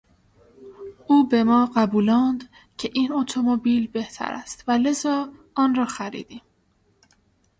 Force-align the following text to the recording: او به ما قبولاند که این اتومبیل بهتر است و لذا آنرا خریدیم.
او 1.07 1.27
به 1.27 1.43
ما 1.43 1.65
قبولاند 1.75 2.49
که 2.77 2.91
این 2.93 3.11
اتومبیل 3.11 3.87
بهتر 3.87 4.33
است 4.33 4.63
و 4.67 4.71
لذا 4.71 5.33
آنرا 5.55 5.85
خریدیم. 5.85 6.41